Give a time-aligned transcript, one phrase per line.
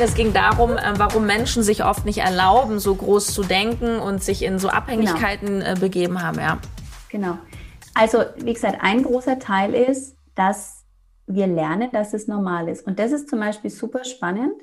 [0.00, 4.22] Es ging darum, äh, warum Menschen sich oft nicht erlauben, so groß zu denken und
[4.22, 5.80] sich in so Abhängigkeiten genau.
[5.80, 6.58] begeben haben, ja.
[7.08, 7.38] Genau.
[7.94, 10.84] Also, wie gesagt, ein großer Teil ist, dass
[11.26, 12.86] wir lernen, dass es normal ist.
[12.86, 14.62] Und das ist zum Beispiel super spannend.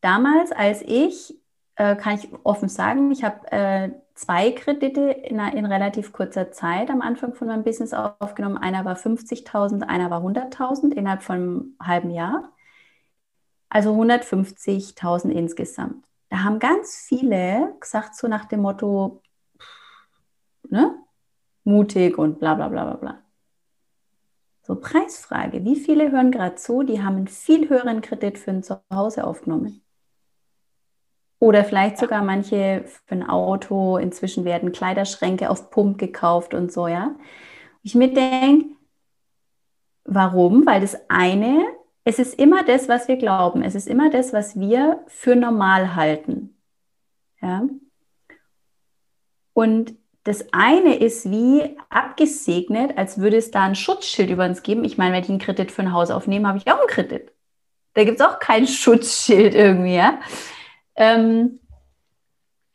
[0.00, 1.34] Damals, als ich,
[1.74, 6.90] äh, kann ich offen sagen, ich habe äh, zwei Kredite in, in, relativ kurzer Zeit
[6.90, 8.56] am Anfang von meinem Business aufgenommen.
[8.56, 12.52] Einer war 50.000, einer war 100.000 innerhalb von einem halben Jahr.
[13.68, 16.04] Also 150.000 insgesamt.
[16.28, 19.22] Da haben ganz viele gesagt, so nach dem Motto,
[20.68, 20.94] ne,
[21.64, 23.22] mutig und bla bla bla bla bla.
[24.62, 25.64] So, Preisfrage.
[25.64, 29.80] Wie viele hören gerade zu, die haben einen viel höheren Kredit für ein Zuhause aufgenommen?
[31.38, 33.96] Oder vielleicht sogar manche für ein Auto.
[33.98, 37.14] Inzwischen werden Kleiderschränke auf Pump gekauft und so, ja.
[37.82, 38.74] Ich mir denke,
[40.04, 40.66] warum?
[40.66, 41.64] Weil das eine,
[42.06, 43.62] es ist immer das, was wir glauben.
[43.62, 46.56] Es ist immer das, was wir für normal halten.
[47.42, 47.66] Ja.
[49.52, 54.84] Und das eine ist wie abgesegnet, als würde es da ein Schutzschild über uns geben.
[54.84, 57.32] Ich meine, wenn ich einen Kredit für ein Haus aufnehme, habe ich auch einen Kredit.
[57.94, 60.20] Da gibt es auch kein Schutzschild irgendwie, ja.
[60.94, 61.58] Ähm,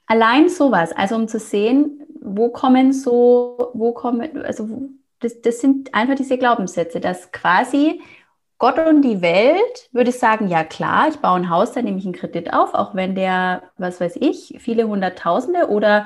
[0.08, 4.90] allein sowas, also um zu sehen, wo kommen so, wo kommen, also
[5.20, 8.02] das, das sind einfach diese Glaubenssätze, dass quasi
[8.62, 12.06] Gott und die Welt würde sagen, ja klar, ich baue ein Haus, dann nehme ich
[12.06, 16.06] einen Kredit auf, auch wenn der, was weiß ich, viele Hunderttausende oder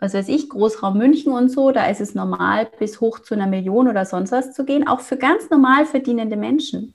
[0.00, 3.46] was weiß ich, Großraum München und so, da ist es normal, bis hoch zu einer
[3.46, 6.92] Million oder sonst was zu gehen, auch für ganz normal verdienende Menschen.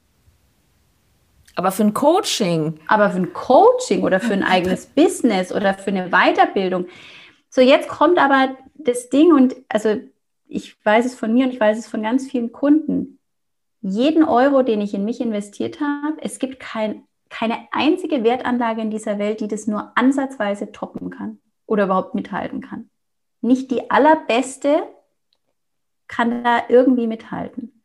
[1.55, 2.77] Aber für ein Coaching.
[2.87, 6.85] Aber für ein Coaching oder für ein eigenes Business oder für eine Weiterbildung.
[7.49, 9.95] So, jetzt kommt aber das Ding und also
[10.49, 13.16] ich weiß es von mir und ich weiß es von ganz vielen Kunden.
[13.81, 18.91] Jeden Euro, den ich in mich investiert habe, es gibt kein, keine einzige Wertanlage in
[18.91, 22.89] dieser Welt, die das nur ansatzweise toppen kann oder überhaupt mithalten kann.
[23.41, 24.83] Nicht die allerbeste
[26.07, 27.83] kann da irgendwie mithalten.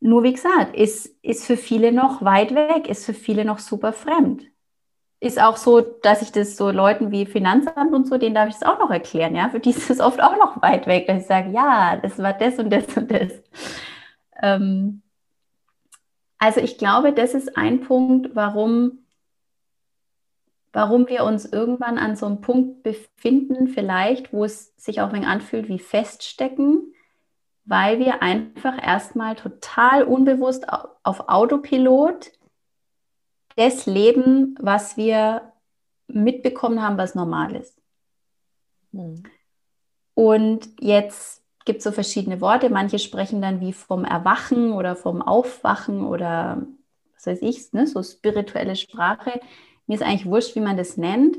[0.00, 3.92] Nur wie gesagt, ist, ist für viele noch weit weg, ist für viele noch super
[3.92, 4.44] fremd.
[5.20, 8.56] Ist auch so, dass ich das so Leuten wie Finanzamt und so, denen darf ich
[8.56, 9.48] es auch noch erklären, ja.
[9.50, 12.32] Für die ist es oft auch noch weit weg, dass ich sage, ja, das war
[12.32, 13.30] das und das und das.
[14.42, 15.02] Ähm,
[16.38, 19.06] also ich glaube, das ist ein Punkt, warum,
[20.72, 25.14] warum wir uns irgendwann an so einem Punkt befinden, vielleicht, wo es sich auch ein
[25.14, 26.92] wenig anfühlt wie Feststecken,
[27.64, 32.32] weil wir einfach erstmal total unbewusst auf Autopilot
[33.54, 35.52] das leben, was wir
[36.08, 37.80] mitbekommen haben, was normal ist.
[38.90, 39.22] Mhm.
[40.14, 42.70] Und jetzt gibt es so verschiedene Worte.
[42.70, 46.66] Manche sprechen dann wie vom Erwachen oder vom Aufwachen oder
[47.14, 49.40] was weiß ich, ne, so spirituelle Sprache.
[49.86, 51.36] Mir ist eigentlich wurscht, wie man das nennt.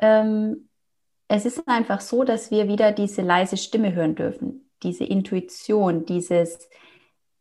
[0.00, 0.68] Ähm,
[1.28, 6.68] es ist einfach so, dass wir wieder diese leise Stimme hören dürfen diese Intuition, dieses,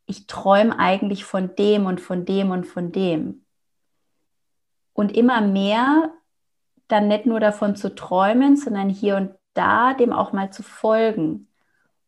[0.06, 3.46] ich träume eigentlich von dem und von dem und von dem.
[4.94, 6.12] Und immer mehr
[6.88, 11.48] dann nicht nur davon zu träumen, sondern hier und da dem auch mal zu folgen.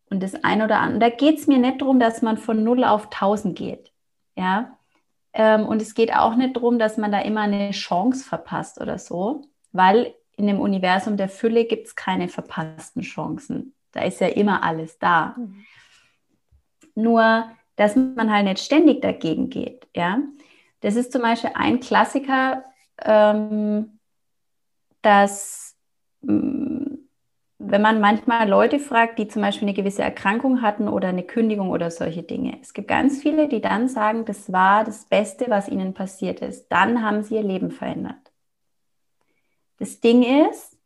[0.09, 2.84] Und das ein oder andere, da geht es mir nicht darum, dass man von 0
[2.84, 3.91] auf 1000 geht.
[4.35, 4.78] Ja.
[5.34, 8.97] Ähm, und es geht auch nicht darum, dass man da immer eine Chance verpasst oder
[9.00, 9.41] so,
[9.72, 13.74] weil in dem Universum der Fülle gibt es keine verpassten Chancen.
[13.91, 15.36] Da ist ja immer alles da.
[15.38, 15.66] Mhm.
[16.96, 19.88] Nur, dass man halt nicht ständig dagegen geht.
[19.96, 20.19] Ja?
[20.81, 22.63] Das ist zum Beispiel ein Klassiker,
[23.03, 24.00] ähm,
[25.02, 25.75] dass
[27.69, 31.69] wenn man manchmal Leute fragt, die zum Beispiel eine gewisse Erkrankung hatten oder eine Kündigung
[31.69, 32.57] oder solche Dinge.
[32.61, 36.67] Es gibt ganz viele, die dann sagen, das war das Beste, was ihnen passiert ist.
[36.69, 38.31] Dann haben sie ihr Leben verändert.
[39.79, 40.77] Das Ding ist,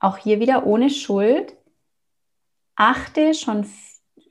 [0.00, 1.56] auch hier wieder ohne Schuld,
[2.74, 3.66] achte schon,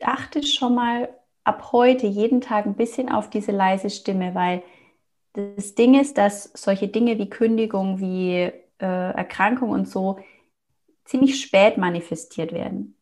[0.01, 1.09] achte schon mal
[1.43, 4.61] ab heute jeden Tag ein bisschen auf diese leise Stimme, weil
[5.33, 10.19] das Ding ist, dass solche Dinge wie Kündigung, wie äh, Erkrankung und so
[11.09, 12.95] ziemlich spät manifestiert werden.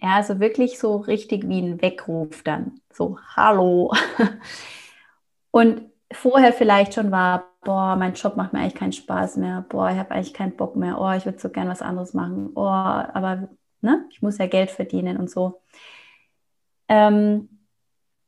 [0.00, 2.80] Ja, also wirklich so richtig wie ein Weckruf dann.
[2.92, 3.92] So, hallo.
[5.50, 5.82] Und
[6.12, 9.64] vorher vielleicht schon war, boah, mein Job macht mir eigentlich keinen Spaß mehr.
[9.68, 11.00] Boah, ich habe eigentlich keinen Bock mehr.
[11.00, 12.50] Oh, ich würde so gern was anderes machen.
[12.54, 13.48] Oh, aber
[13.82, 14.06] Ne?
[14.10, 15.60] Ich muss ja Geld verdienen und so.
[16.88, 17.48] Ähm,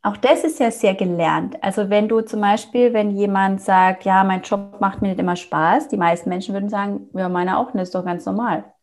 [0.02, 1.62] auch das ist ja sehr gelernt.
[1.62, 5.36] Also wenn du zum Beispiel, wenn jemand sagt, ja, mein Job macht mir nicht immer
[5.36, 8.73] Spaß, die meisten Menschen würden sagen, ja, meiner auch, das ist doch ganz normal.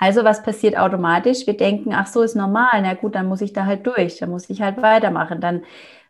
[0.00, 1.46] Also was passiert automatisch?
[1.46, 4.30] Wir denken, ach so, ist normal, na gut, dann muss ich da halt durch, dann
[4.30, 5.62] muss ich halt weitermachen, dann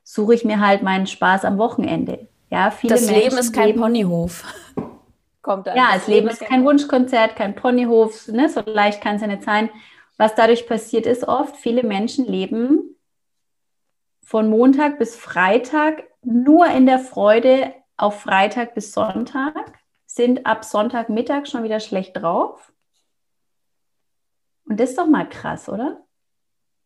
[0.05, 2.29] suche ich mir halt meinen Spaß am Wochenende.
[2.51, 4.45] Ja, viele das Menschen Leben ist kein leben, Ponyhof.
[5.43, 5.77] Kommt dann.
[5.77, 8.49] Ja, das, das Leben ist kein Wunschkonzert, kein Ponyhof, ne?
[8.49, 9.69] so leicht kann es ja nicht sein.
[10.17, 12.97] Was dadurch passiert ist oft, viele Menschen leben
[14.23, 19.73] von Montag bis Freitag nur in der Freude auf Freitag bis Sonntag,
[20.07, 22.73] sind ab Sonntagmittag schon wieder schlecht drauf.
[24.71, 26.01] Und das ist doch mal krass, oder?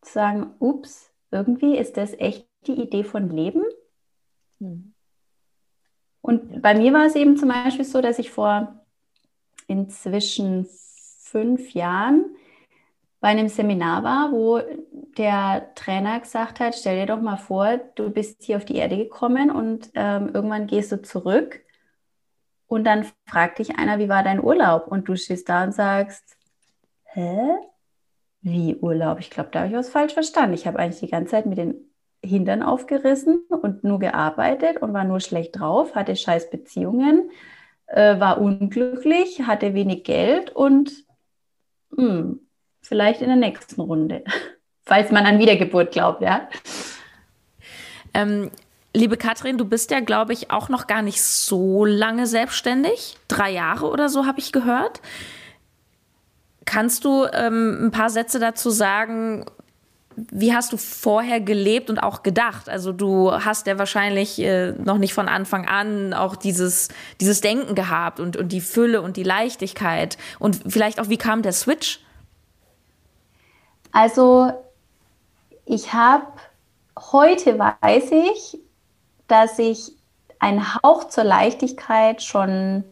[0.00, 3.62] Zu sagen, ups, irgendwie ist das echt die Idee von Leben.
[4.58, 4.94] Hm.
[6.22, 8.86] Und bei mir war es eben zum Beispiel so, dass ich vor
[9.66, 10.66] inzwischen
[11.24, 12.34] fünf Jahren
[13.20, 14.62] bei einem Seminar war, wo
[15.18, 18.96] der Trainer gesagt hat, stell dir doch mal vor, du bist hier auf die Erde
[18.96, 21.60] gekommen und ähm, irgendwann gehst du zurück
[22.66, 24.88] und dann fragt dich einer, wie war dein Urlaub?
[24.88, 26.38] Und du stehst da und sagst,
[27.04, 27.58] hä?
[28.44, 29.20] Wie Urlaub?
[29.20, 30.52] Ich glaube, da habe ich was falsch verstanden.
[30.52, 31.76] Ich habe eigentlich die ganze Zeit mit den
[32.22, 37.30] Hintern aufgerissen und nur gearbeitet und war nur schlecht drauf, hatte scheiß Beziehungen,
[37.86, 40.92] äh, war unglücklich, hatte wenig Geld und
[41.96, 42.40] mh, hm,
[42.82, 44.24] vielleicht in der nächsten Runde,
[44.84, 46.46] falls man an Wiedergeburt glaubt, ja.
[48.12, 48.50] Ähm,
[48.92, 53.16] liebe Katrin, du bist ja, glaube ich, auch noch gar nicht so lange selbstständig.
[53.26, 55.00] Drei Jahre oder so habe ich gehört.
[56.64, 59.44] Kannst du ähm, ein paar Sätze dazu sagen,
[60.16, 62.68] wie hast du vorher gelebt und auch gedacht?
[62.68, 66.88] Also du hast ja wahrscheinlich äh, noch nicht von Anfang an auch dieses,
[67.20, 70.16] dieses Denken gehabt und, und die Fülle und die Leichtigkeit.
[70.38, 72.00] Und vielleicht auch, wie kam der Switch?
[73.92, 74.52] Also
[75.66, 76.26] ich habe,
[76.98, 78.58] heute weiß ich,
[79.26, 79.92] dass ich
[80.38, 82.84] einen Hauch zur Leichtigkeit schon,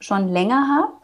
[0.00, 0.97] schon länger habe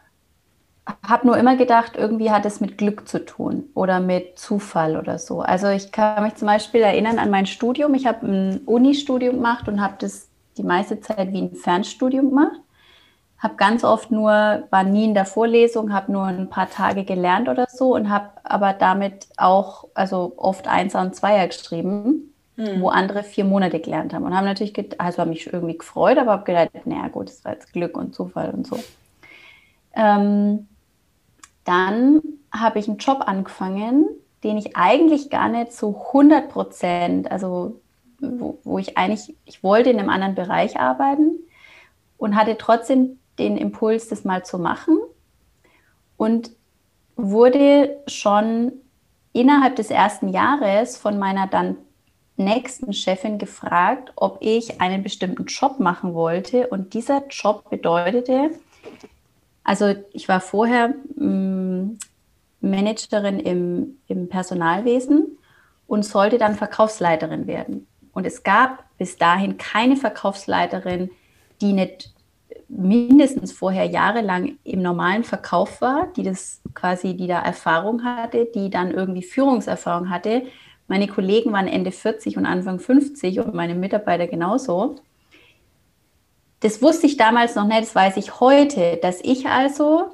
[1.02, 5.18] habe nur immer gedacht, irgendwie hat es mit Glück zu tun oder mit Zufall oder
[5.18, 5.40] so.
[5.40, 7.94] Also ich kann mich zum Beispiel erinnern an mein Studium.
[7.94, 10.28] Ich habe ein Uni-Studium gemacht und habe das
[10.58, 12.60] die meiste Zeit wie ein Fernstudium gemacht.
[13.38, 14.30] Habe ganz oft nur,
[14.70, 18.28] war nie in der Vorlesung, habe nur ein paar Tage gelernt oder so und habe
[18.42, 22.80] aber damit auch, also oft Einser und Zweier geschrieben, hm.
[22.80, 24.24] wo andere vier Monate gelernt haben.
[24.24, 27.52] Und haben natürlich, also habe mich irgendwie gefreut, aber habe gedacht, naja gut, das war
[27.52, 28.78] jetzt Glück und Zufall und so.
[29.94, 30.68] Ähm,
[31.64, 32.20] dann
[32.52, 34.06] habe ich einen Job angefangen,
[34.42, 37.80] den ich eigentlich gar nicht zu 100 Prozent, also
[38.20, 41.32] wo, wo, ich eigentlich, ich wollte in einem anderen Bereich arbeiten
[42.18, 44.98] und hatte trotzdem den Impuls, das mal zu machen
[46.16, 46.50] und
[47.16, 48.72] wurde schon
[49.32, 51.76] innerhalb des ersten Jahres von meiner dann
[52.36, 56.68] nächsten Chefin gefragt, ob ich einen bestimmten Job machen wollte.
[56.68, 58.50] Und dieser Job bedeutete,
[59.64, 61.98] also ich war vorher mm,
[62.60, 65.38] Managerin im, im Personalwesen
[65.86, 67.86] und sollte dann Verkaufsleiterin werden.
[68.12, 71.10] Und es gab bis dahin keine Verkaufsleiterin,
[71.60, 72.14] die nicht
[72.68, 78.70] mindestens vorher jahrelang im normalen Verkauf war, die das quasi, die da Erfahrung hatte, die
[78.70, 80.44] dann irgendwie Führungserfahrung hatte.
[80.88, 84.96] Meine Kollegen waren Ende 40 und Anfang 50 und meine Mitarbeiter genauso.
[86.64, 90.12] Das wusste ich damals noch nicht, das weiß ich heute, dass ich also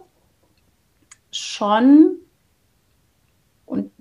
[1.31, 2.17] schon,
[3.67, 3.93] und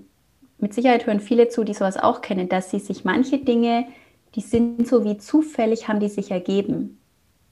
[0.57, 3.85] mit Sicherheit hören viele zu, die sowas auch kennen, dass sie sich manche Dinge,
[4.33, 6.99] die sind so wie zufällig, haben die sich ergeben.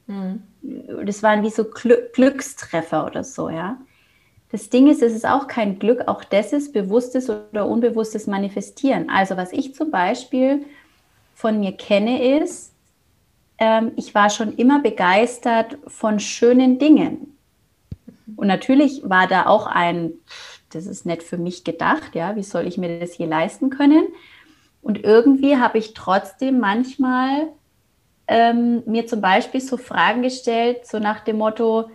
[0.07, 0.41] Mhm.
[1.05, 3.79] Das waren wie so Glückstreffer oder so, ja.
[4.51, 9.11] Das Ding ist, es ist auch kein Glück, auch das ist bewusstes oder unbewusstes Manifestieren.
[9.11, 10.65] Also was ich zum Beispiel
[11.35, 12.73] von mir kenne, ist,
[13.57, 17.37] ähm, ich war schon immer begeistert von schönen Dingen.
[18.35, 20.13] Und natürlich war da auch ein,
[20.71, 24.07] das ist nicht für mich gedacht, ja, wie soll ich mir das je leisten können?
[24.81, 27.47] Und irgendwie habe ich trotzdem manchmal
[28.27, 31.89] ähm, mir zum Beispiel so Fragen gestellt, so nach dem Motto,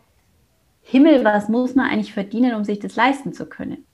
[0.81, 3.87] Himmel, was muss man eigentlich verdienen, um sich das leisten zu können?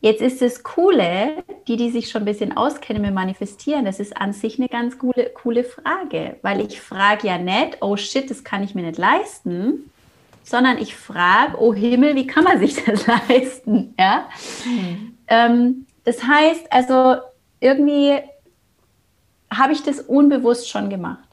[0.00, 4.16] Jetzt ist das Coole, die, die sich schon ein bisschen auskennen mit Manifestieren, das ist
[4.16, 8.42] an sich eine ganz coole, coole Frage, weil ich frage ja nicht, oh shit, das
[8.42, 9.90] kann ich mir nicht leisten,
[10.42, 13.94] sondern ich frage, oh Himmel, wie kann man sich das leisten?
[13.98, 14.26] Ja?
[14.64, 15.18] Mhm.
[15.28, 17.16] Ähm, das heißt, also
[17.60, 18.18] irgendwie
[19.52, 21.29] habe ich das unbewusst schon gemacht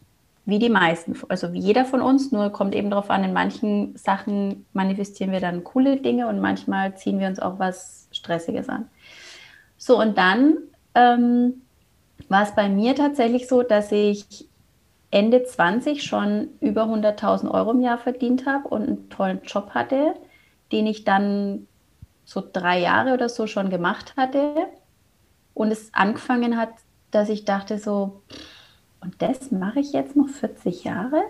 [0.48, 3.98] wie die meisten, also wie jeder von uns, nur kommt eben darauf an, in manchen
[3.98, 8.88] Sachen manifestieren wir dann coole Dinge und manchmal ziehen wir uns auch was Stressiges an.
[9.77, 10.58] So, und dann
[10.96, 11.63] ähm,
[12.30, 14.48] war es bei mir tatsächlich so, dass ich
[15.12, 20.13] Ende 20 schon über 100.000 Euro im Jahr verdient habe und einen tollen Job hatte,
[20.72, 21.68] den ich dann
[22.24, 24.56] so drei Jahre oder so schon gemacht hatte.
[25.54, 26.70] Und es angefangen hat,
[27.12, 28.57] dass ich dachte so, pff,
[29.01, 31.24] Und das mache ich jetzt noch 40 Jahre?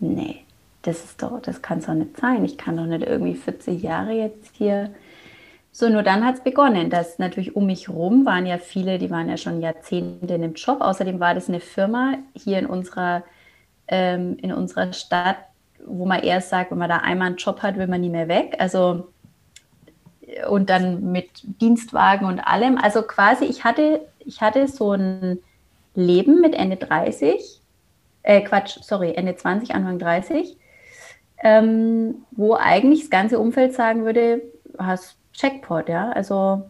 [0.00, 0.44] Nee,
[0.82, 2.44] das ist doch, das kann es doch nicht sein.
[2.44, 4.90] Ich kann doch nicht irgendwie 40 Jahre jetzt hier.
[5.72, 6.90] So, nur dann hat es begonnen.
[6.90, 10.54] dass natürlich um mich rum waren ja viele, die waren ja schon Jahrzehnte in dem
[10.54, 10.80] Job.
[10.80, 13.22] Außerdem war das eine Firma hier in unserer,
[13.88, 15.36] ähm, in unserer Stadt,
[15.86, 18.28] wo man erst sagt, wenn man da einmal einen Job hat, will man nie mehr
[18.28, 18.56] weg.
[18.58, 19.08] Also
[20.48, 21.28] und dann mit
[21.60, 22.78] Dienstwagen und allem.
[22.78, 25.38] Also quasi, ich hatte, ich hatte so ein
[25.94, 27.60] Leben mit Ende 30,
[28.22, 30.56] äh, Quatsch, sorry, Ende 20, Anfang 30,
[31.42, 34.42] ähm, wo eigentlich das ganze Umfeld sagen würde,
[34.78, 36.68] hast Checkpot, ja, also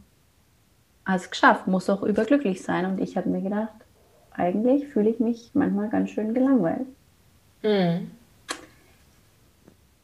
[1.04, 2.84] hast geschafft, muss auch überglücklich sein.
[2.86, 3.72] Und ich habe mir gedacht,
[4.32, 6.86] eigentlich fühle ich mich manchmal ganz schön gelangweilt.
[7.62, 8.10] Mhm.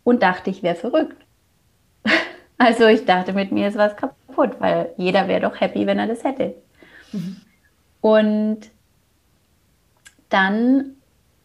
[0.03, 1.24] Und dachte, ich wäre verrückt.
[2.59, 6.07] Also ich dachte, mit mir ist was kaputt, weil jeder wäre doch happy, wenn er
[6.07, 6.55] das hätte.
[7.13, 7.37] Mhm.
[8.01, 8.61] Und
[10.29, 10.97] dann,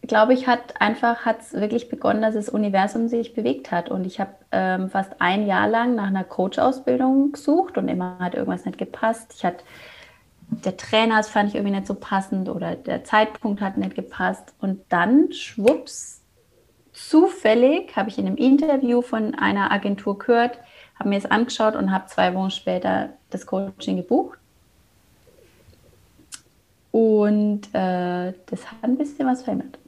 [0.02, 3.88] glaube ich, hat einfach, hat es wirklich begonnen, dass das Universum sich bewegt hat.
[3.88, 8.34] Und ich habe ähm, fast ein Jahr lang nach einer Coach-Ausbildung gesucht und immer hat
[8.34, 9.34] irgendwas nicht gepasst.
[9.36, 9.64] Ich hatte
[10.50, 14.54] der Trainer, das fand ich irgendwie nicht so passend oder der Zeitpunkt hat nicht gepasst.
[14.60, 16.22] Und dann, schwupps,
[16.92, 20.58] zufällig habe ich in einem Interview von einer Agentur gehört,
[21.00, 24.38] habe mir das angeschaut und habe zwei Wochen später das Coaching gebucht.
[26.92, 29.78] Und äh, das hat ein bisschen was verändert.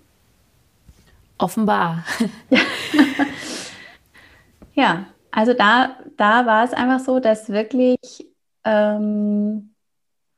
[1.39, 2.05] Offenbar.
[4.75, 7.99] ja, also da, da war es einfach so, dass wirklich
[8.65, 9.75] ähm,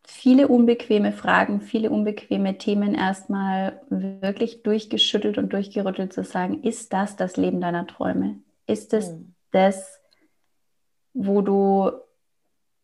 [0.06, 7.16] viele unbequeme Fragen, viele unbequeme Themen erstmal wirklich durchgeschüttelt und durchgerüttelt zu sagen, ist das
[7.16, 8.38] das Leben deiner Träume?
[8.66, 9.34] Ist es mhm.
[9.50, 10.00] das,
[11.14, 11.90] wo du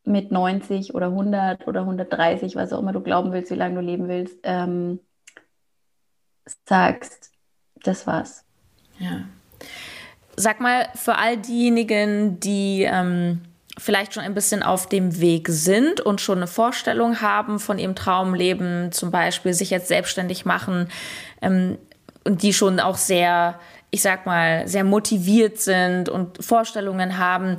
[0.05, 3.81] mit 90 oder 100 oder 130, was auch immer du glauben willst, wie lange du
[3.81, 5.01] leben willst, ähm,
[6.67, 7.31] sagst,
[7.83, 8.45] das war's.
[8.99, 9.25] Ja.
[10.37, 13.43] Sag mal, für all diejenigen, die ähm,
[13.79, 17.95] vielleicht schon ein bisschen auf dem Weg sind und schon eine Vorstellung haben von ihrem
[17.95, 20.89] Traumleben, zum Beispiel sich jetzt selbstständig machen
[21.43, 21.79] ähm,
[22.25, 23.59] und die schon auch sehr,
[23.91, 27.59] ich sag mal, sehr motiviert sind und Vorstellungen haben,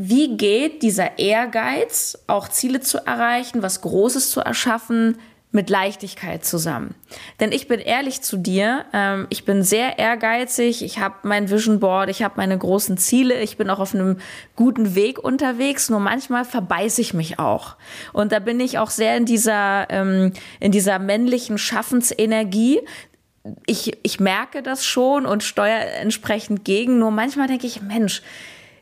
[0.00, 5.18] wie geht dieser Ehrgeiz, auch Ziele zu erreichen, was Großes zu erschaffen,
[5.50, 6.94] mit Leichtigkeit zusammen.
[7.40, 11.80] Denn ich bin ehrlich zu dir, ähm, ich bin sehr ehrgeizig, ich habe mein Vision
[11.80, 14.18] Board, ich habe meine großen Ziele, ich bin auch auf einem
[14.56, 17.76] guten Weg unterwegs, nur manchmal verbeiße ich mich auch.
[18.12, 22.80] Und da bin ich auch sehr in dieser, ähm, in dieser männlichen Schaffensenergie,
[23.66, 26.98] ich, ich merke das schon und steuere entsprechend gegen.
[26.98, 28.22] Nur manchmal denke ich, Mensch,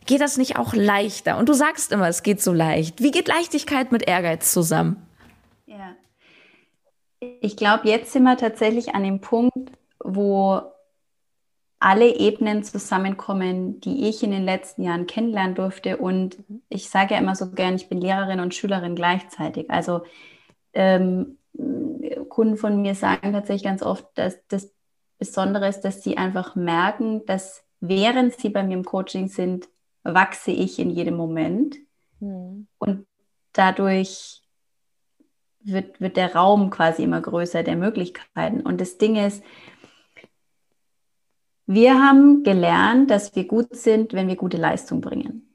[0.07, 1.39] geht das nicht auch leichter?
[1.39, 3.03] Und du sagst immer, es geht so leicht.
[3.03, 5.07] Wie geht Leichtigkeit mit Ehrgeiz zusammen?
[5.67, 5.95] Ja.
[7.41, 9.73] Ich glaube, jetzt sind wir tatsächlich an dem Punkt,
[10.03, 10.63] wo
[11.79, 15.99] alle Ebenen zusammenkommen, die ich in den letzten Jahren kennenlernen durfte.
[15.99, 19.71] Und ich sage ja immer so gern, ich bin Lehrerin und Schülerin gleichzeitig.
[19.71, 20.03] Also
[20.73, 21.39] ähm,
[22.29, 24.73] Kunden von mir sagen tatsächlich ganz oft, dass das
[25.19, 29.69] Besondere ist, dass sie einfach merken, dass während sie bei mir im Coaching sind,
[30.15, 31.77] wachse ich in jedem Moment.
[32.21, 32.67] Mhm.
[32.79, 33.07] Und
[33.53, 34.43] dadurch
[35.61, 38.61] wird, wird der Raum quasi immer größer der Möglichkeiten.
[38.61, 39.43] Und das Ding ist,
[41.67, 45.55] wir haben gelernt, dass wir gut sind, wenn wir gute Leistung bringen.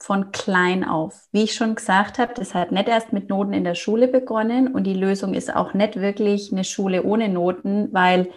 [0.00, 1.28] Von klein auf.
[1.30, 4.74] Wie ich schon gesagt habe, das hat nicht erst mit Noten in der Schule begonnen
[4.74, 8.30] und die Lösung ist auch nicht wirklich eine Schule ohne Noten, weil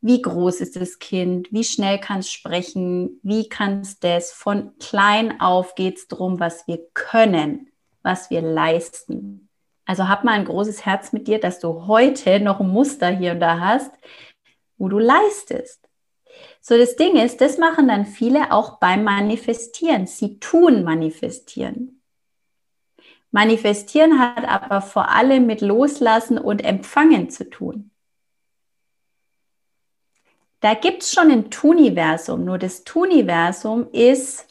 [0.00, 4.32] wie groß ist das Kind, wie schnell kann es sprechen, wie kann es das.
[4.32, 7.70] Von klein auf geht es darum, was wir können,
[8.02, 9.48] was wir leisten.
[9.84, 13.32] Also hab mal ein großes Herz mit dir, dass du heute noch ein Muster hier
[13.32, 13.90] und da hast,
[14.76, 15.88] wo du leistest.
[16.60, 20.06] So, das Ding ist, das machen dann viele auch beim Manifestieren.
[20.06, 22.02] Sie tun manifestieren.
[23.30, 27.90] Manifestieren hat aber vor allem mit Loslassen und Empfangen zu tun.
[30.60, 34.46] Da gibt es schon ein Tuniversum, nur das Tuniversum ist,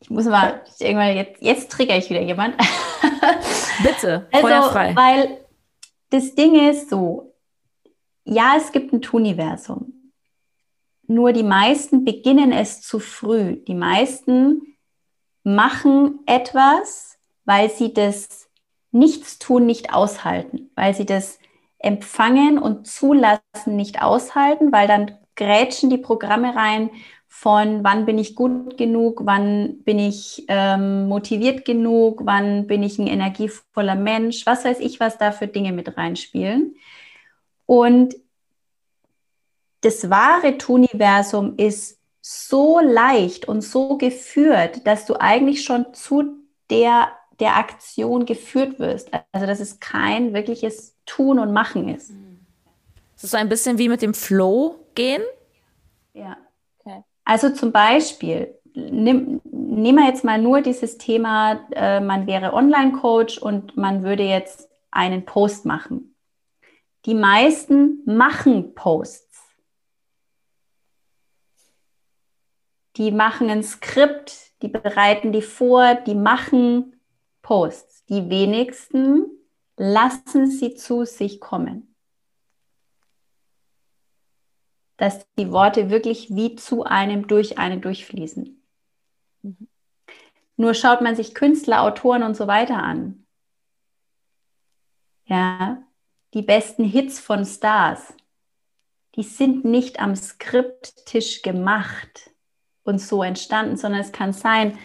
[0.00, 2.56] ich muss mal, irgendwann jetzt, jetzt trigger ich wieder jemand.
[3.82, 4.94] Bitte, also, feuerfrei.
[4.94, 5.44] Weil
[6.10, 7.34] das Ding ist so,
[8.24, 10.12] ja, es gibt ein Tuniversum.
[11.06, 13.56] Nur die meisten beginnen es zu früh.
[13.56, 14.76] Die meisten
[15.42, 18.48] machen etwas, weil sie das
[18.92, 21.40] Nichtstun nicht aushalten, weil sie das
[21.80, 26.90] empfangen und zulassen nicht aushalten, weil dann grätschen die Programme rein
[27.32, 32.98] von wann bin ich gut genug, wann bin ich ähm, motiviert genug, wann bin ich
[32.98, 36.74] ein energievoller Mensch, was weiß ich, was da für Dinge mit reinspielen.
[37.66, 38.16] Und
[39.80, 46.36] das wahre Tuniversum ist so leicht und so geführt, dass du eigentlich schon zu
[46.68, 49.10] der, der Aktion geführt wirst.
[49.32, 52.12] Also dass es kein wirkliches Tun und Machen ist.
[53.16, 55.22] Es ist ein bisschen wie mit dem Flow gehen.
[56.14, 56.36] Ja.
[56.78, 57.02] Okay.
[57.24, 63.38] Also zum Beispiel, nimm, nehmen wir jetzt mal nur dieses Thema, äh, man wäre Online-Coach
[63.38, 66.14] und man würde jetzt einen Post machen.
[67.06, 69.40] Die meisten machen Posts.
[72.96, 77.00] Die machen ein Skript, die bereiten die vor, die machen
[77.42, 78.04] Posts.
[78.06, 79.26] Die wenigsten
[79.80, 81.94] lassen sie zu sich kommen.
[84.98, 88.62] Dass die Worte wirklich wie zu einem durch einen durchfließen.
[89.40, 89.68] Mhm.
[90.56, 93.24] Nur schaut man sich Künstler, Autoren und so weiter an.
[95.24, 95.82] Ja,
[96.34, 98.12] die besten Hits von Stars,
[99.16, 102.30] die sind nicht am Skripttisch gemacht
[102.82, 104.78] und so entstanden, sondern es kann sein,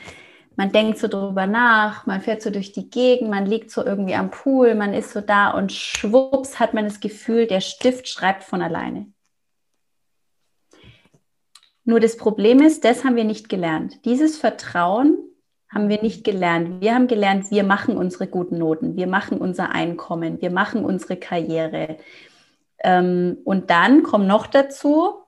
[0.55, 4.15] man denkt so drüber nach, man fährt so durch die Gegend, man liegt so irgendwie
[4.15, 8.43] am Pool, man ist so da und schwupps hat man das Gefühl, der Stift schreibt
[8.43, 9.11] von alleine.
[11.83, 14.05] Nur das Problem ist, das haben wir nicht gelernt.
[14.05, 15.17] Dieses Vertrauen
[15.69, 16.81] haben wir nicht gelernt.
[16.81, 21.17] Wir haben gelernt, wir machen unsere guten Noten, wir machen unser Einkommen, wir machen unsere
[21.17, 21.97] Karriere.
[22.79, 25.25] Ähm, und dann kommt noch dazu,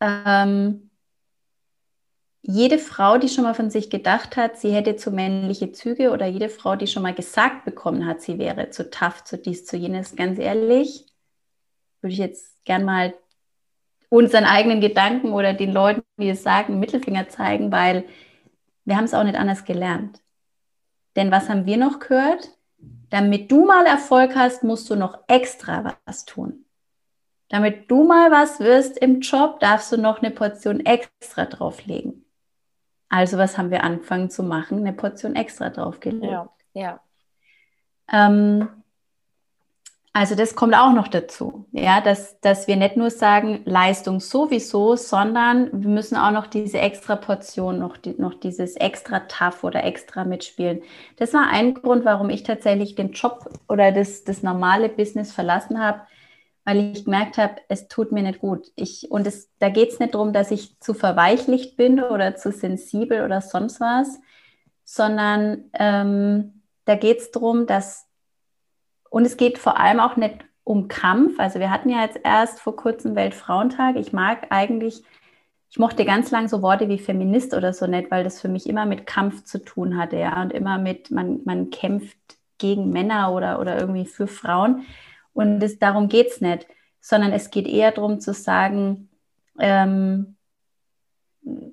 [0.00, 0.90] ähm,
[2.42, 6.26] jede Frau, die schon mal von sich gedacht hat, sie hätte zu männliche Züge oder
[6.26, 9.76] jede Frau, die schon mal gesagt bekommen hat, sie wäre zu tough, zu dies, zu
[9.76, 11.06] jenes, ganz ehrlich,
[12.00, 13.14] würde ich jetzt gern mal
[14.08, 18.04] unseren eigenen Gedanken oder den Leuten, die es sagen, Mittelfinger zeigen, weil
[18.84, 20.20] wir haben es auch nicht anders gelernt.
[21.14, 22.50] Denn was haben wir noch gehört?
[23.10, 26.64] Damit du mal Erfolg hast, musst du noch extra was tun.
[27.48, 32.21] Damit du mal was wirst im Job, darfst du noch eine Portion extra drauflegen.
[33.12, 34.78] Also was haben wir angefangen zu machen?
[34.78, 36.24] Eine Portion extra draufgelegt.
[36.24, 37.00] Ja, ja.
[38.10, 38.66] Ähm,
[40.14, 44.96] also das kommt auch noch dazu, ja, dass, dass wir nicht nur sagen, Leistung sowieso,
[44.96, 49.84] sondern wir müssen auch noch diese extra Portion, noch, die, noch dieses extra tough oder
[49.84, 50.82] extra mitspielen.
[51.16, 55.78] Das war ein Grund, warum ich tatsächlich den Job oder das, das normale Business verlassen
[55.78, 56.00] habe,
[56.64, 58.70] weil ich gemerkt habe, es tut mir nicht gut.
[58.76, 62.52] Ich, und es, da geht es nicht darum, dass ich zu verweichlicht bin oder zu
[62.52, 64.20] sensibel oder sonst was,
[64.84, 68.06] sondern ähm, da geht es darum, dass
[69.10, 71.38] und es geht vor allem auch nicht um Kampf.
[71.38, 73.96] Also wir hatten ja jetzt erst vor kurzem Weltfrauentag.
[73.96, 75.02] Ich mag eigentlich,
[75.70, 78.66] ich mochte ganz lang so Worte wie Feminist oder so nicht, weil das für mich
[78.66, 82.16] immer mit Kampf zu tun hatte, ja, und immer mit, man, man kämpft
[82.58, 84.86] gegen Männer oder, oder irgendwie für Frauen.
[85.32, 86.66] Und das, darum geht es nicht,
[87.00, 89.08] sondern es geht eher darum zu sagen,
[89.58, 90.36] ähm,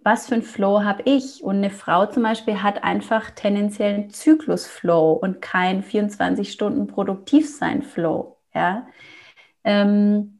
[0.04, 1.44] was für ein Flow habe ich?
[1.44, 8.38] Und eine Frau zum Beispiel hat einfach tendenziell einen Zyklusflow und kein 24 Stunden Produktivsein-Flow.
[8.54, 8.88] Ja?
[9.64, 10.40] Ähm,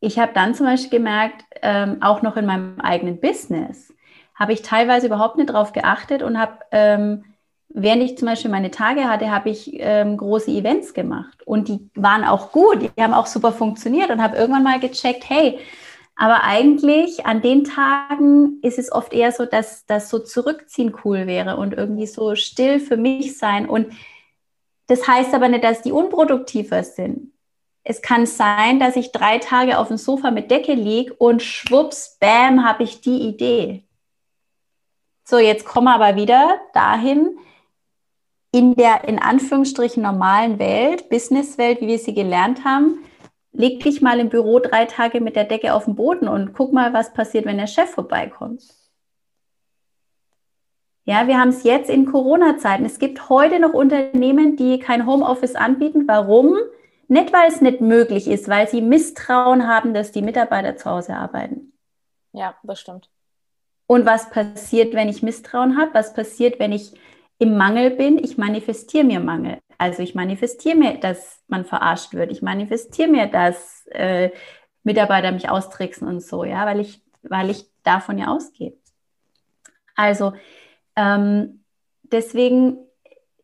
[0.00, 3.94] ich habe dann zum Beispiel gemerkt, ähm, auch noch in meinem eigenen Business,
[4.34, 7.24] habe ich teilweise überhaupt nicht drauf geachtet und habe, ähm,
[7.74, 11.90] während ich zum Beispiel meine Tage hatte, habe ich ähm, große Events gemacht und die
[11.94, 15.58] waren auch gut, die haben auch super funktioniert und habe irgendwann mal gecheckt, hey,
[16.14, 21.26] aber eigentlich an den Tagen ist es oft eher so, dass das so zurückziehen cool
[21.26, 23.68] wäre und irgendwie so still für mich sein.
[23.68, 23.92] Und
[24.86, 27.32] das heißt aber nicht, dass die unproduktiver sind.
[27.82, 32.18] Es kann sein, dass ich drei Tage auf dem Sofa mit Decke liege und schwupps,
[32.20, 33.84] bam, habe ich die Idee.
[35.24, 37.38] So, jetzt kommen wir aber wieder dahin,
[38.52, 43.04] in der in Anführungsstrichen normalen Welt, Businesswelt, wie wir sie gelernt haben,
[43.52, 46.72] leg dich mal im Büro drei Tage mit der Decke auf den Boden und guck
[46.72, 48.62] mal, was passiert, wenn der Chef vorbeikommt.
[51.04, 52.84] Ja, wir haben es jetzt in Corona-Zeiten.
[52.84, 56.04] Es gibt heute noch Unternehmen, die kein Homeoffice anbieten.
[56.06, 56.56] Warum?
[57.08, 61.16] Nicht, weil es nicht möglich ist, weil sie Misstrauen haben, dass die Mitarbeiter zu Hause
[61.16, 61.72] arbeiten.
[62.32, 63.10] Ja, das stimmt.
[63.86, 65.92] Und was passiert, wenn ich Misstrauen habe?
[65.92, 66.94] Was passiert, wenn ich
[67.42, 68.18] im Mangel bin?
[68.18, 69.58] Ich manifestiere mir Mangel.
[69.76, 72.30] Also ich manifestiere mir, dass man verarscht wird.
[72.30, 74.30] Ich manifestiere mir, dass äh,
[74.84, 78.74] Mitarbeiter mich austricksen und so, ja, weil ich, weil ich davon ja ausgehe.
[79.96, 80.34] Also
[80.94, 81.64] ähm,
[82.02, 82.78] deswegen,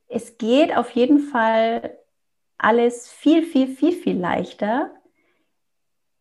[0.07, 1.99] es geht auf jeden Fall
[2.57, 4.93] alles viel, viel, viel, viel leichter.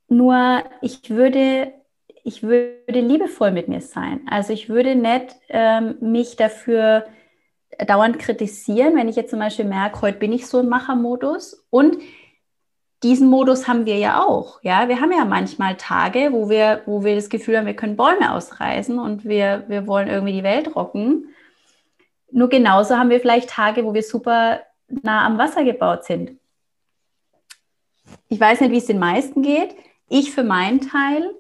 [0.08, 1.74] Nur ich würde
[2.24, 4.22] ich würde liebevoll mit mir sein.
[4.30, 7.06] Also ich würde nicht ähm, mich dafür
[7.86, 11.66] dauernd kritisieren, wenn ich jetzt zum Beispiel merke, heute bin ich so im Machermodus.
[11.70, 11.98] Und
[13.04, 14.60] diesen Modus haben wir ja auch.
[14.64, 17.96] Ja, wir haben ja manchmal Tage, wo wir, wo wir das Gefühl haben, wir können
[17.96, 21.36] Bäume ausreißen und wir, wir wollen irgendwie die Welt rocken.
[22.32, 26.32] Nur genauso haben wir vielleicht Tage, wo wir super nah am Wasser gebaut sind.
[28.30, 29.76] Ich weiß nicht, wie es den meisten geht.
[30.10, 31.36] Ich für meinen Teil,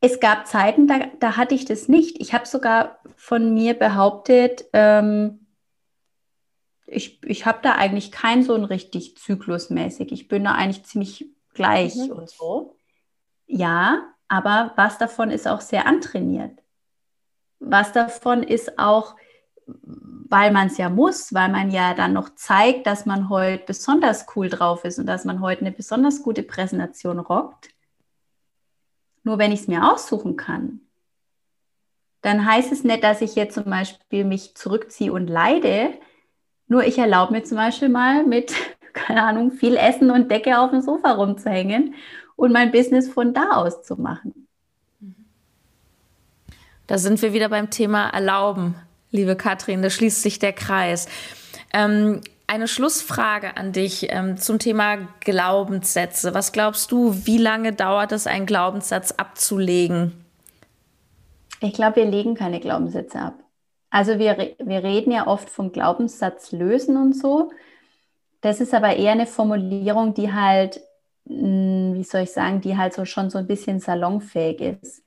[0.00, 2.20] es gab Zeiten, da, da hatte ich das nicht.
[2.20, 5.46] Ich habe sogar von mir behauptet, ähm,
[6.86, 10.10] ich, ich habe da eigentlich keinen so ein richtig zyklusmäßig.
[10.10, 12.10] Ich bin da eigentlich ziemlich gleich mhm.
[12.10, 12.76] und so.
[13.46, 16.58] Ja, aber was davon ist auch sehr antrainiert.
[17.58, 19.16] Was davon ist auch,
[19.66, 24.26] weil man es ja muss, weil man ja dann noch zeigt, dass man heute besonders
[24.34, 27.68] cool drauf ist und dass man heute eine besonders gute Präsentation rockt.
[29.22, 30.80] Nur wenn ich es mir aussuchen kann,
[32.22, 35.94] dann heißt es nicht, dass ich jetzt zum Beispiel mich zurückziehe und leide.
[36.68, 38.54] Nur ich erlaube mir zum Beispiel mal mit,
[38.92, 41.94] keine Ahnung, viel Essen und Decke auf dem Sofa rumzuhängen
[42.36, 44.46] und mein Business von da aus zu machen.
[46.86, 48.74] Da sind wir wieder beim Thema Erlauben,
[49.10, 49.82] liebe Katrin.
[49.82, 51.06] Da schließt sich der Kreis.
[51.72, 56.34] Ähm, eine Schlussfrage an dich ähm, zum Thema Glaubenssätze.
[56.34, 60.24] Was glaubst du, wie lange dauert es, einen Glaubenssatz abzulegen?
[61.60, 63.34] Ich glaube, wir legen keine Glaubenssätze ab.
[63.90, 67.52] Also wir, wir reden ja oft vom Glaubenssatz lösen und so.
[68.40, 70.80] Das ist aber eher eine Formulierung, die halt,
[71.28, 75.04] hm, wie soll ich sagen, die halt so schon so ein bisschen salonfähig ist.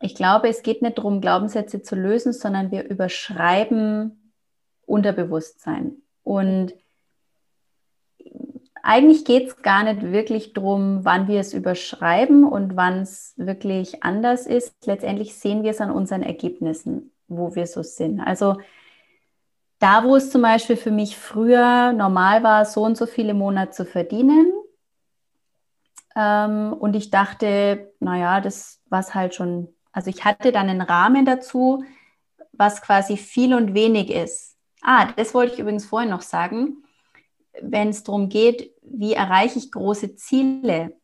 [0.00, 4.32] Ich glaube, es geht nicht darum, Glaubenssätze zu lösen, sondern wir überschreiben
[4.86, 6.00] Unterbewusstsein.
[6.22, 6.74] Und
[8.82, 14.02] eigentlich geht es gar nicht wirklich darum, wann wir es überschreiben und wann es wirklich
[14.02, 14.86] anders ist.
[14.86, 18.20] Letztendlich sehen wir es an unseren Ergebnissen, wo wir so sind.
[18.20, 18.56] Also
[19.78, 23.72] da, wo es zum Beispiel für mich früher normal war, so und so viele Monate
[23.72, 24.52] zu verdienen.
[26.16, 31.24] Ähm, und ich dachte, naja, das war halt schon, also ich hatte dann einen Rahmen
[31.24, 31.84] dazu,
[32.52, 34.56] was quasi viel und wenig ist.
[34.82, 36.84] Ah, das wollte ich übrigens vorhin noch sagen.
[37.60, 40.96] Wenn es darum geht, wie erreiche ich große Ziele?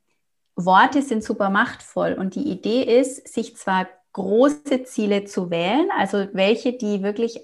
[0.55, 6.29] Worte sind super machtvoll und die Idee ist, sich zwar große Ziele zu wählen, also
[6.33, 7.41] welche, die wirklich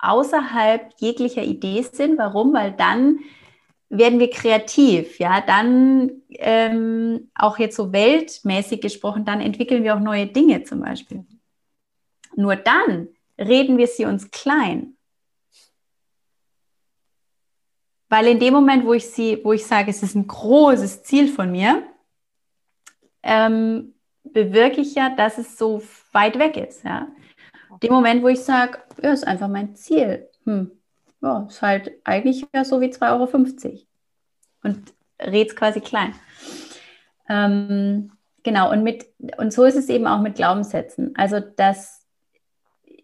[0.00, 2.18] außerhalb jeglicher Idee sind.
[2.18, 2.52] Warum?
[2.52, 3.20] Weil dann
[3.88, 10.00] werden wir kreativ, ja, dann ähm, auch jetzt so weltmäßig gesprochen, dann entwickeln wir auch
[10.00, 11.24] neue Dinge zum Beispiel.
[12.34, 14.96] Nur dann reden wir sie uns klein.
[18.12, 21.28] Weil in dem Moment, wo ich sie, wo ich sage, es ist ein großes Ziel
[21.28, 21.82] von mir,
[23.22, 26.84] ähm, bewirke ich ja, dass es so weit weg ist.
[26.84, 27.08] Ja?
[27.70, 30.28] In dem Moment, wo ich sage, ja, ist einfach mein Ziel.
[30.44, 30.72] Hm.
[31.22, 33.80] Ja, ist halt eigentlich ja so wie 2,50 Euro.
[34.62, 36.14] Und red quasi klein.
[37.30, 39.06] Ähm, genau, und, mit,
[39.38, 41.14] und so ist es eben auch mit Glaubenssätzen.
[41.16, 42.01] Also, dass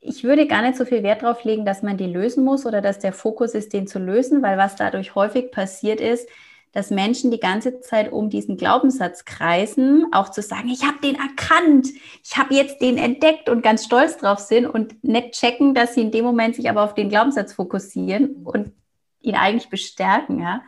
[0.08, 2.80] ich würde gar nicht so viel Wert darauf legen, dass man die lösen muss oder
[2.80, 6.28] dass der Fokus ist, den zu lösen, weil was dadurch häufig passiert ist,
[6.72, 11.16] dass Menschen die ganze Zeit um diesen Glaubenssatz kreisen, auch zu sagen, ich habe den
[11.16, 11.88] erkannt,
[12.24, 16.02] ich habe jetzt den entdeckt und ganz stolz drauf sind und nicht checken, dass sie
[16.02, 18.72] in dem Moment sich aber auf den Glaubenssatz fokussieren und
[19.20, 20.40] ihn eigentlich bestärken.
[20.40, 20.62] Ja.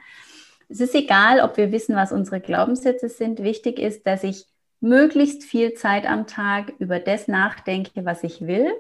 [0.68, 3.42] Es ist egal, ob wir wissen, was unsere Glaubenssätze sind.
[3.42, 4.46] Wichtig ist, dass ich
[4.81, 8.72] möglichst viel Zeit am Tag über das nachdenke, was ich will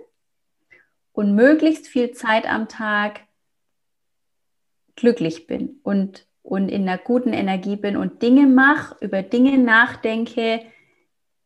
[1.12, 3.20] und möglichst viel Zeit am Tag
[4.96, 10.62] glücklich bin und, und in einer guten Energie bin und Dinge mache, über Dinge nachdenke,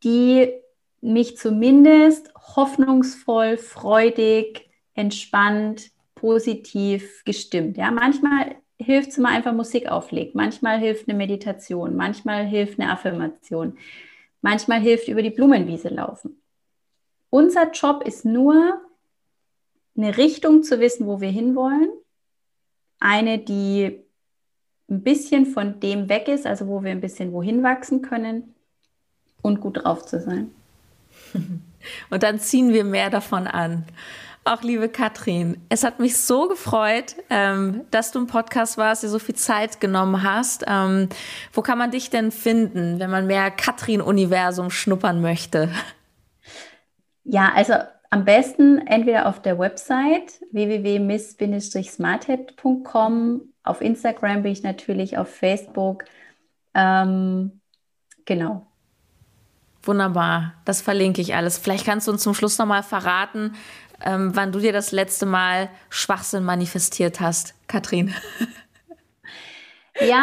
[0.03, 0.53] die
[1.01, 7.77] mich zumindest hoffnungsvoll, freudig, entspannt, positiv gestimmt.
[7.77, 10.35] Ja, manchmal hilft es, man einfach Musik auflegt.
[10.35, 11.97] Manchmal hilft eine Meditation.
[11.97, 13.77] Manchmal hilft eine Affirmation.
[14.41, 16.41] Manchmal hilft über die Blumenwiese laufen.
[17.31, 18.81] Unser Job ist nur,
[19.97, 21.91] eine Richtung zu wissen, wo wir hinwollen.
[23.01, 24.01] Eine, die
[24.91, 28.55] ein bisschen von dem weg ist, also wo wir ein bisschen wohin wachsen können
[29.43, 30.51] und gut drauf zu sein.
[32.09, 33.85] Und dann ziehen wir mehr davon an.
[34.47, 39.09] Auch liebe Katrin, es hat mich so gefreut, ähm, dass du im Podcast warst, dir
[39.09, 40.65] so viel Zeit genommen hast.
[40.67, 41.09] Ähm,
[41.53, 45.71] wo kann man dich denn finden, wenn man mehr Katrin-Universum schnuppern möchte?
[47.25, 47.75] Ja, also
[48.15, 53.41] am besten entweder auf der Website www.miss-smarthead.com.
[53.65, 56.05] Auf Instagram bin ich natürlich, auf Facebook.
[56.75, 57.61] Ähm,
[58.25, 58.69] genau.
[59.83, 61.59] Wunderbar, das verlinke ich alles.
[61.59, 63.57] Vielleicht kannst du uns zum Schluss nochmal verraten,
[64.05, 68.15] ähm, wann du dir das letzte Mal Schwachsinn manifestiert hast, Katrin.
[70.01, 70.23] Ja,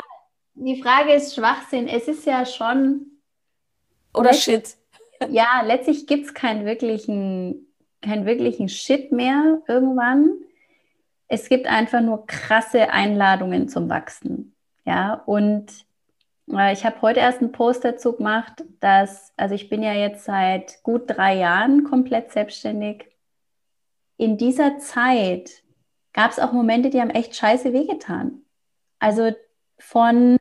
[0.53, 1.89] die Frage ist Schwachsinn.
[1.89, 3.07] Es ist ja schon.
[4.13, 4.77] Oder Shit.
[5.29, 7.70] Ja, letztlich gibt es keinen wirklichen,
[8.01, 10.31] keinen wirklichen Shit mehr irgendwann.
[11.27, 14.53] Es gibt einfach nur krasse Einladungen zum Wachsen.
[14.85, 15.71] Ja, und
[16.51, 20.25] äh, ich habe heute erst einen Post dazu gemacht, dass, also ich bin ja jetzt
[20.25, 23.07] seit gut drei Jahren komplett selbstständig.
[24.17, 25.63] In dieser Zeit
[26.13, 28.41] gab es auch Momente, die haben echt scheiße wehgetan.
[28.99, 29.31] Also
[29.79, 30.37] von,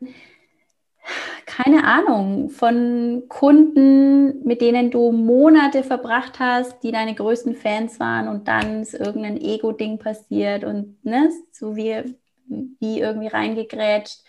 [1.62, 8.28] keine Ahnung, von Kunden, mit denen du Monate verbracht hast, die deine größten Fans waren
[8.28, 14.20] und dann ist irgendein Ego-Ding passiert und ne, so wie, wie irgendwie reingegrätscht.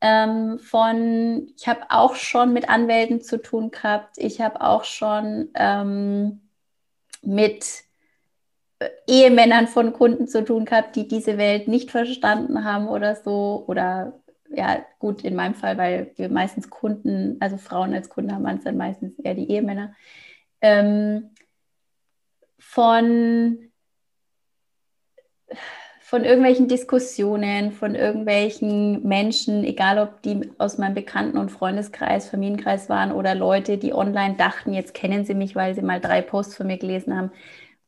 [0.00, 5.50] Ähm, von, ich habe auch schon mit Anwälten zu tun gehabt, ich habe auch schon
[5.54, 6.40] ähm,
[7.22, 7.66] mit
[9.06, 13.64] Ehemännern von Kunden zu tun gehabt, die diese Welt nicht verstanden haben oder so.
[13.66, 14.12] Oder
[14.50, 18.58] ja, gut, in meinem Fall, weil wir meistens Kunden, also Frauen als Kunden haben, waren
[18.58, 19.94] es dann meistens eher die Ehemänner.
[20.60, 21.30] Ähm,
[22.58, 23.70] von,
[26.00, 32.88] von irgendwelchen Diskussionen, von irgendwelchen Menschen, egal ob die aus meinem Bekannten- und Freundeskreis, Familienkreis
[32.88, 36.56] waren oder Leute, die online dachten, jetzt kennen sie mich, weil sie mal drei Posts
[36.56, 37.30] von mir gelesen haben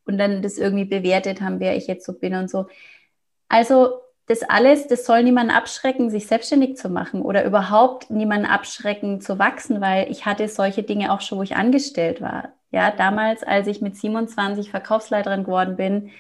[0.05, 2.67] und dann das irgendwie bewertet haben, wer ich jetzt so bin und so.
[3.49, 9.21] Also das alles, das soll niemanden abschrecken, sich selbstständig zu machen oder überhaupt niemanden abschrecken
[9.21, 12.51] zu wachsen, weil ich hatte solche Dinge auch schon, wo ich angestellt war.
[12.71, 16.13] Ja, damals, als ich mit 27 Verkaufsleiterin geworden bin,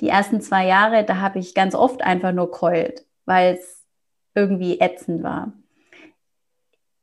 [0.00, 3.84] die ersten zwei Jahre, da habe ich ganz oft einfach nur keult, weil es
[4.34, 5.52] irgendwie ätzend war.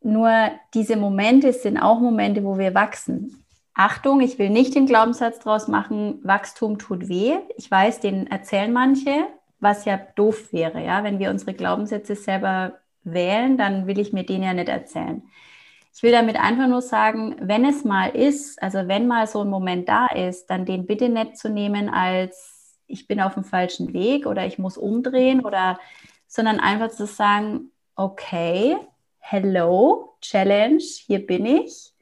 [0.02, 3.46] Nur diese Momente sind auch Momente, wo wir wachsen.
[3.76, 7.38] Achtung, ich will nicht den Glaubenssatz draus machen, Wachstum tut weh.
[7.58, 9.28] Ich weiß, den erzählen manche,
[9.62, 11.04] was ja doof wäre, ja.
[11.04, 15.24] Wenn wir unsere Glaubenssätze selber wählen, dann will ich mir den ja nicht erzählen.
[15.93, 19.50] Ich will damit einfach nur sagen, wenn es mal ist, also wenn mal so ein
[19.50, 23.93] Moment da ist, dann den bitte nicht zu nehmen als ich bin auf dem falschen
[23.93, 25.80] Weg oder ich muss umdrehen oder,
[26.28, 28.76] sondern einfach zu sagen, okay,
[29.19, 31.93] hello, Challenge, hier bin ich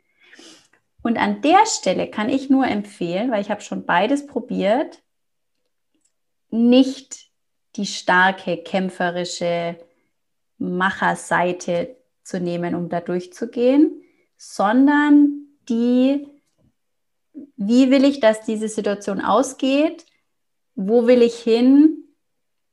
[1.01, 5.01] und an der Stelle kann ich nur empfehlen, weil ich habe schon beides probiert,
[6.49, 7.28] nicht
[7.75, 9.77] die starke kämpferische
[10.57, 14.01] Macherseite zu nehmen, um da durchzugehen,
[14.37, 16.27] sondern die,
[17.55, 20.05] wie will ich, dass diese Situation ausgeht,
[20.75, 22.03] wo will ich hin,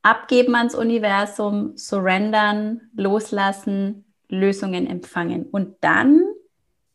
[0.01, 6.21] abgeben ans Universum, surrendern, loslassen, Lösungen empfangen und dann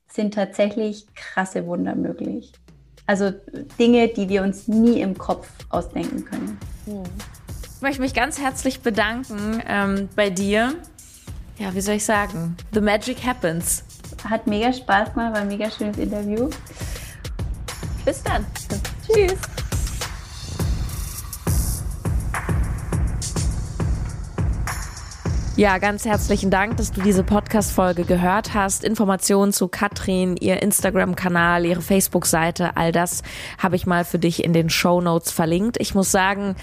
[0.09, 2.53] sind tatsächlich krasse Wunder möglich.
[3.07, 3.33] Also
[3.79, 6.59] Dinge, die wir uns nie im Kopf ausdenken können.
[7.83, 10.75] Ich möchte mich ganz herzlich bedanken ähm, bei dir.
[11.59, 12.57] Ja, wie soll ich sagen?
[12.73, 13.83] The Magic Happens.
[14.23, 16.49] Hat mega Spaß gemacht, war ein mega schönes Interview.
[18.05, 18.47] Bis dann.
[19.05, 19.35] Tschüss.
[25.57, 28.85] Ja, ganz herzlichen Dank, dass du diese Podcast-Folge gehört hast.
[28.85, 33.23] Informationen zu Katrin, ihr Instagram-Kanal, ihre Facebook-Seite, all das
[33.59, 35.79] habe ich mal für dich in den Show Notes verlinkt.
[35.81, 36.55] Ich muss sagen,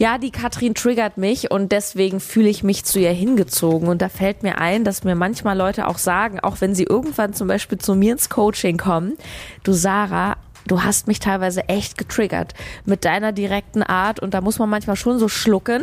[0.00, 3.86] ja, die Katrin triggert mich und deswegen fühle ich mich zu ihr hingezogen.
[3.86, 7.34] Und da fällt mir ein, dass mir manchmal Leute auch sagen, auch wenn sie irgendwann
[7.34, 9.18] zum Beispiel zu mir ins Coaching kommen,
[9.62, 12.54] du Sarah, du hast mich teilweise echt getriggert
[12.86, 15.82] mit deiner direkten Art und da muss man manchmal schon so schlucken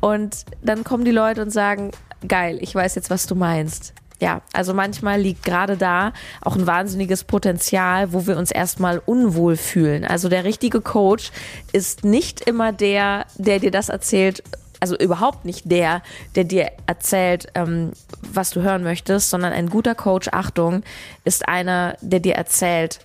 [0.00, 1.92] und dann kommen die Leute und sagen,
[2.26, 3.94] geil, ich weiß jetzt, was du meinst.
[4.22, 9.56] Ja, also manchmal liegt gerade da auch ein wahnsinniges Potenzial, wo wir uns erstmal unwohl
[9.56, 10.04] fühlen.
[10.04, 11.32] Also der richtige Coach
[11.72, 14.44] ist nicht immer der, der dir das erzählt,
[14.78, 16.02] also überhaupt nicht der,
[16.36, 20.84] der dir erzählt, ähm, was du hören möchtest, sondern ein guter Coach, Achtung,
[21.24, 23.04] ist einer, der dir erzählt,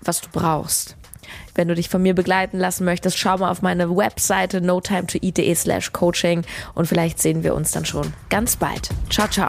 [0.00, 0.96] was du brauchst.
[1.54, 5.92] Wenn du dich von mir begleiten lassen möchtest, schau mal auf meine Webseite notimetoeat.de slash
[5.92, 6.42] coaching
[6.74, 8.88] und vielleicht sehen wir uns dann schon ganz bald.
[9.10, 9.48] Ciao, ciao.